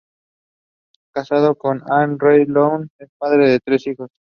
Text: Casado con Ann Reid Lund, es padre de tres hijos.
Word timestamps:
Casado 1.13 1.53
con 1.53 1.83
Ann 1.91 2.17
Reid 2.17 2.47
Lund, 2.47 2.89
es 2.97 3.09
padre 3.19 3.47
de 3.49 3.59
tres 3.63 3.85
hijos. 3.85 4.09